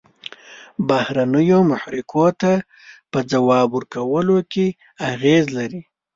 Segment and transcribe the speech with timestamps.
[0.87, 2.51] بهرنیو محرکو ته
[3.11, 4.67] په ځواب ورکولو کې
[5.11, 5.81] اغیزې لري.